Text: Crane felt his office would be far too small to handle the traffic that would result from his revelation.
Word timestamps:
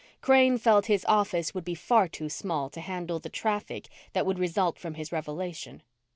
Crane 0.19 0.57
felt 0.57 0.87
his 0.87 1.05
office 1.05 1.53
would 1.53 1.63
be 1.63 1.75
far 1.75 2.07
too 2.07 2.27
small 2.27 2.71
to 2.71 2.81
handle 2.81 3.19
the 3.19 3.29
traffic 3.29 3.87
that 4.13 4.25
would 4.25 4.39
result 4.39 4.79
from 4.79 4.95
his 4.95 5.11
revelation. 5.11 5.83